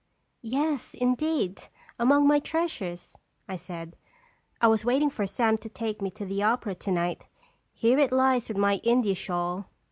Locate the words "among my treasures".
1.99-3.15